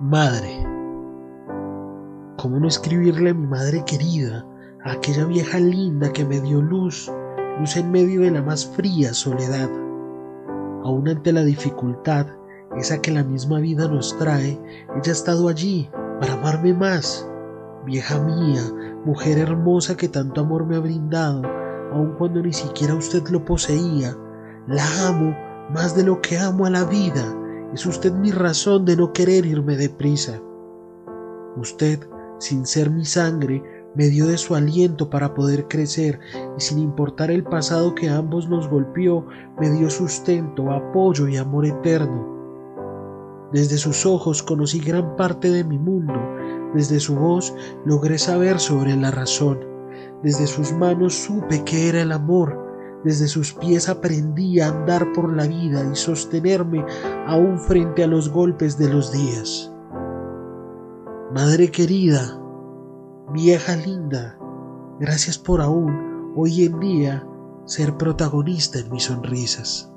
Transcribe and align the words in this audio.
Madre. 0.00 0.66
¿Cómo 2.38 2.58
no 2.58 2.68
escribirle 2.68 3.30
a 3.30 3.34
mi 3.34 3.46
madre 3.46 3.84
querida, 3.84 4.46
a 4.82 4.92
aquella 4.92 5.26
vieja 5.26 5.58
linda 5.58 6.10
que 6.10 6.24
me 6.24 6.40
dio 6.40 6.62
luz, 6.62 7.12
luz 7.58 7.76
en 7.76 7.90
medio 7.90 8.22
de 8.22 8.30
la 8.30 8.40
más 8.40 8.64
fría 8.64 9.12
soledad? 9.12 9.68
Aún 10.84 11.06
ante 11.06 11.34
la 11.34 11.44
dificultad, 11.44 12.28
esa 12.78 13.02
que 13.02 13.10
la 13.10 13.24
misma 13.24 13.58
vida 13.58 13.88
nos 13.88 14.16
trae, 14.16 14.58
ella 14.88 15.02
ha 15.08 15.12
estado 15.12 15.48
allí 15.48 15.90
para 16.18 16.32
amarme 16.32 16.72
más. 16.72 17.28
Vieja 17.84 18.18
mía, 18.20 18.62
mujer 19.04 19.36
hermosa 19.36 19.98
que 19.98 20.08
tanto 20.08 20.40
amor 20.40 20.64
me 20.64 20.76
ha 20.76 20.80
brindado, 20.80 21.42
aun 21.92 22.14
cuando 22.16 22.40
ni 22.40 22.54
siquiera 22.54 22.94
usted 22.94 23.28
lo 23.28 23.44
poseía, 23.44 24.16
la 24.66 25.08
amo 25.08 25.36
más 25.74 25.94
de 25.94 26.04
lo 26.04 26.22
que 26.22 26.38
amo 26.38 26.64
a 26.64 26.70
la 26.70 26.84
vida. 26.84 27.36
Es 27.72 27.86
usted 27.86 28.12
mi 28.12 28.30
razón 28.30 28.84
de 28.84 28.96
no 28.96 29.12
querer 29.12 29.46
irme 29.46 29.76
deprisa. 29.76 30.40
Usted 31.56 32.00
sin 32.40 32.66
ser 32.66 32.90
mi 32.90 33.04
sangre, 33.04 33.62
me 33.94 34.06
dio 34.06 34.26
de 34.26 34.38
su 34.38 34.54
aliento 34.54 35.10
para 35.10 35.34
poder 35.34 35.68
crecer 35.68 36.18
y 36.56 36.60
sin 36.60 36.78
importar 36.78 37.30
el 37.30 37.44
pasado 37.44 37.94
que 37.94 38.08
ambos 38.08 38.48
nos 38.48 38.68
golpeó, 38.68 39.26
me 39.60 39.68
dio 39.70 39.90
sustento, 39.90 40.70
apoyo 40.70 41.28
y 41.28 41.36
amor 41.36 41.66
eterno. 41.66 43.50
Desde 43.52 43.76
sus 43.76 44.06
ojos 44.06 44.42
conocí 44.42 44.80
gran 44.80 45.16
parte 45.16 45.50
de 45.50 45.64
mi 45.64 45.78
mundo, 45.78 46.14
desde 46.74 47.00
su 47.00 47.16
voz 47.16 47.54
logré 47.84 48.16
saber 48.16 48.58
sobre 48.58 48.96
la 48.96 49.10
razón, 49.10 49.58
desde 50.22 50.46
sus 50.46 50.72
manos 50.72 51.14
supe 51.14 51.64
que 51.64 51.88
era 51.88 52.00
el 52.02 52.12
amor, 52.12 52.70
desde 53.04 53.28
sus 53.28 53.52
pies 53.54 53.88
aprendí 53.88 54.60
a 54.60 54.68
andar 54.68 55.12
por 55.12 55.34
la 55.34 55.46
vida 55.46 55.84
y 55.90 55.96
sostenerme 55.96 56.84
aún 57.30 57.60
frente 57.60 58.02
a 58.02 58.08
los 58.08 58.28
golpes 58.28 58.76
de 58.76 58.92
los 58.92 59.12
días. 59.12 59.72
Madre 61.32 61.70
querida, 61.70 62.42
vieja 63.32 63.76
linda, 63.76 64.36
gracias 64.98 65.38
por 65.38 65.60
aún, 65.60 66.32
hoy 66.34 66.64
en 66.64 66.80
día, 66.80 67.24
ser 67.66 67.96
protagonista 67.96 68.80
en 68.80 68.90
mis 68.90 69.04
sonrisas. 69.04 69.92